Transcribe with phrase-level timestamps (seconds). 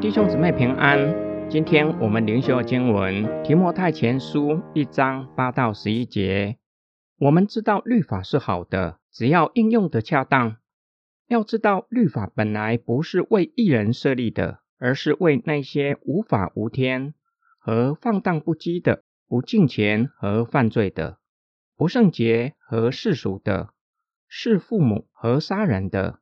[0.00, 6.58] 弟兄姊妹平安，今天我们灵修经文《提摩太前书》一章八到十一节。
[7.18, 10.56] 我们知道律法是好的，只要应用的恰当。
[11.28, 17.14] 要知道，律法本来不是为一人设立的，而是为那些无法无天
[17.58, 21.18] 和放荡不羁的、不敬虔和犯罪的、
[21.82, 23.74] 不圣洁和世俗的、
[24.28, 26.20] 弑父母和杀人的、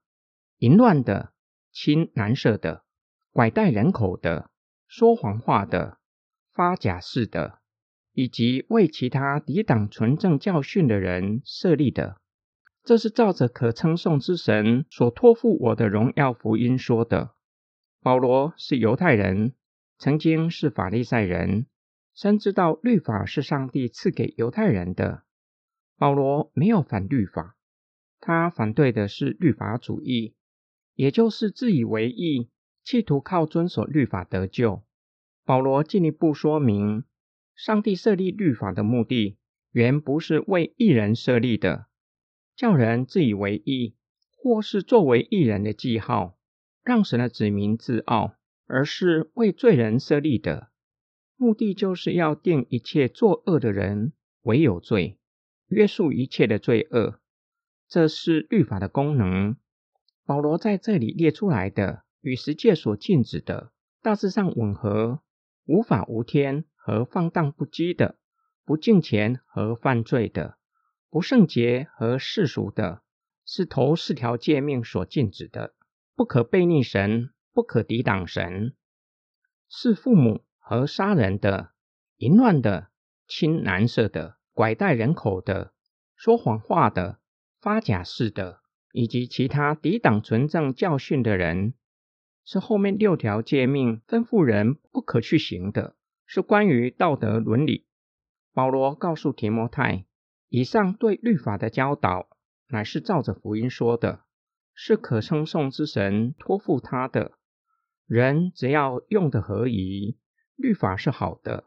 [0.56, 1.34] 淫乱的、
[1.70, 2.82] 亲男色的。
[3.30, 4.48] 拐带人口的、
[4.88, 5.98] 说谎话的、
[6.51, 7.59] 发假誓的，
[8.15, 12.16] 以及为其他抵挡纯正教训的人设立的，
[12.82, 17.34] 这是照着可称颂之神所托付我的荣耀福音说的。
[18.01, 19.52] 保罗是犹太人，
[19.98, 21.66] 曾经是法利赛人，
[22.15, 25.24] 深知道律法是上帝赐给犹太人的。
[26.00, 27.59] 保罗没有反律法，
[28.20, 30.34] 他反对的是律法主义，
[30.95, 32.48] 也就是自以为义。
[32.82, 34.82] 企图靠遵守律法得救。
[35.45, 37.04] 保罗进一步说明，
[37.54, 39.37] 上帝设立律法的目的，
[39.73, 41.84] 原不是为一人设立的，
[42.56, 43.95] 叫人自以为义，
[44.38, 46.38] 或是作为义人的记号，
[46.82, 50.71] 让神的子民自傲，而是为罪人设立的，
[51.37, 55.18] 目的就是要定一切作恶的人为有罪，
[55.71, 57.18] 约束一切的罪恶。
[57.88, 59.57] 这是律法的功能。
[60.27, 62.04] 保罗在这里列出来的。
[62.23, 63.73] 与十诫所禁止的，
[64.03, 65.22] 大致上吻合。
[65.65, 68.19] 无法无天和放荡不羁的，
[68.66, 70.59] 不敬虔和犯罪的，
[71.09, 73.00] 不圣洁和世俗的，
[73.47, 75.75] 是头四条诫命所禁止的。
[76.15, 78.75] 不可悖逆神，不可抵挡神。
[79.66, 81.71] 弑父母和杀人的，
[82.19, 82.88] 淫乱的，
[83.27, 85.72] 亲男色的，拐带人口的，
[86.16, 87.20] 说谎话的，
[87.60, 88.60] 发假誓的，
[88.93, 91.75] 以及其他抵挡纯正教训的人。
[92.44, 95.94] 是后面六条诫命吩咐人不可去行的，
[96.27, 97.87] 是关于道德伦理。
[98.53, 100.05] 保罗告诉提摩太，
[100.49, 102.28] 以上对律法的教导，
[102.69, 104.25] 乃是照着福音说的，
[104.75, 107.32] 是可称颂之神托付他的。
[108.06, 110.19] 人只要用的合宜，
[110.56, 111.65] 律法是好的。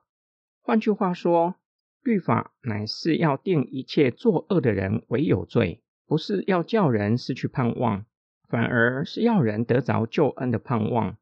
[0.62, 1.56] 换句话说，
[2.04, 8.06] 律法乃是要定一切作恶的人为有罪，不是要叫人失去盼望。
[8.50, 11.18] 反而是要人得着救恩的盼望，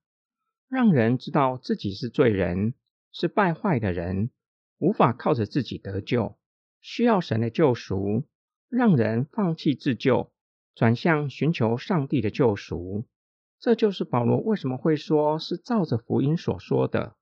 [0.67, 2.73] 让人知道自己是罪人，
[3.13, 4.31] 是败坏的人，
[4.79, 6.37] 无法靠着自己得救，
[6.81, 8.25] 需要神的救赎，
[8.67, 10.33] 让人放弃自救，
[10.75, 13.05] 转向寻求上帝的救赎。
[13.61, 17.15] 这就是保罗为什么会说是照着福音所说的，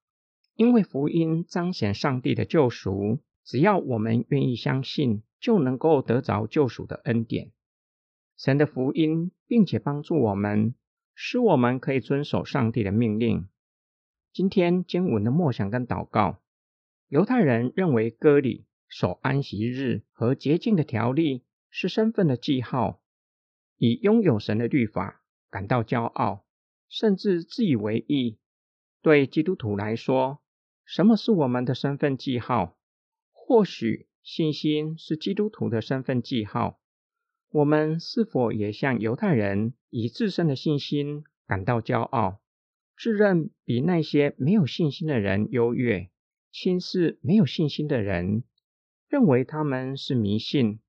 [0.56, 7.52] 因为福音彰显上帝的救赎，只要我们愿意相信，就能够得着救赎的恩典。
[8.38, 10.76] 神的福音，并且帮助我们，
[11.16, 13.50] 使我们可以遵守上帝的命令。
[14.32, 16.44] 今天经文的默想跟祷告，
[17.08, 23.02] 犹太人认为割礼、守安息日和洁净的条例是身份的记号，
[23.78, 26.46] 以拥有神的律法感到骄傲，
[26.88, 28.38] 甚至自以为义。
[29.02, 30.40] 对基督徒来说，
[30.86, 32.76] 什么是我们的身份记号？
[33.50, 36.80] 或许信心是基督徒的身份记号。
[37.50, 42.42] 我们是否也像犹太人，以自身的信心感到骄傲，
[42.96, 46.12] 自认比那些没有信心的人优越，
[46.52, 48.44] 轻视没有信心的人，
[49.08, 50.80] 认为他们是迷信，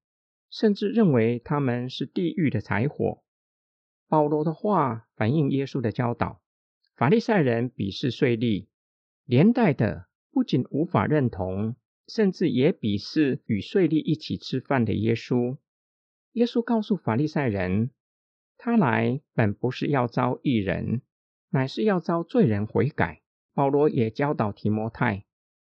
[0.51, 3.25] 甚至认为他们是地狱的柴火？
[4.07, 6.43] 保罗的话反映耶稣的教导。
[6.95, 8.67] 法利赛人鄙视税吏，
[9.25, 11.75] 连带的不仅无法认同，
[12.13, 15.59] 甚至也鄙视与税吏一起吃饭的耶稣。
[16.33, 17.91] 耶稣告诉法利赛人，
[18.59, 21.03] 他来本不是要招义人，
[21.51, 23.23] 乃是要招罪人悔改。
[23.55, 25.25] 保罗也教导提摩太，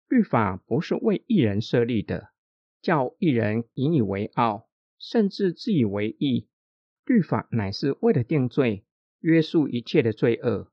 [0.09, 2.31] 律法不是为义人设立的，
[2.81, 6.49] 叫义人引以为傲，甚至自以为义。
[7.05, 8.85] 律法乃是为了定罪，
[9.21, 10.73] 约束一切的罪恶。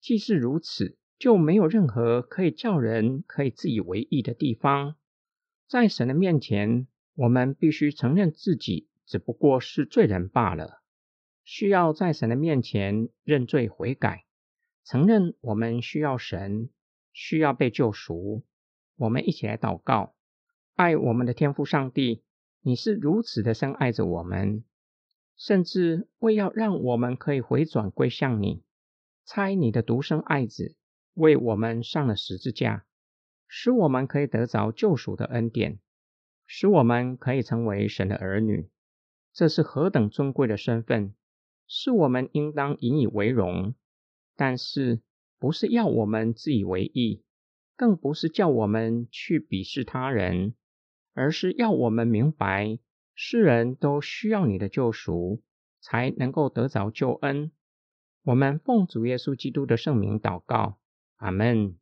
[0.00, 4.94] 既是如此，就没有任何可以叫人可以自以为义的地方。
[5.68, 8.88] 在神的面前，我们必须承认自己。
[9.06, 10.82] 只不过是罪人罢了，
[11.42, 14.26] 需要在神的面前认罪悔改，
[14.84, 16.68] 承认我们需要神，
[17.10, 18.44] 需要被救赎。
[18.96, 20.14] 我们一起来祷告：
[20.74, 22.22] 爱我们的天父上帝，
[22.60, 24.62] 你是如此的深爱着我们，
[25.38, 28.62] 甚至为要让我们可以回转归向你，
[29.24, 30.76] 差你的独生爱子
[31.14, 32.84] 为我们上了十字架，
[33.48, 35.80] 使我们可以得着救赎的恩典，
[36.46, 38.68] 使我们可以成为神的儿女。
[39.32, 41.14] 这是何等尊贵的身份，
[41.66, 43.74] 是我们应当引以为荣。
[44.36, 45.00] 但是，
[45.38, 47.24] 不是要我们自以为意，
[47.76, 50.54] 更不是叫我们去鄙视他人，
[51.14, 52.78] 而是要我们明白，
[53.14, 55.42] 世人都需要你的救赎，
[55.80, 57.50] 才能够得着救恩。
[58.24, 60.78] 我们奉主耶稣基督的圣名祷告，
[61.16, 61.78] 阿门。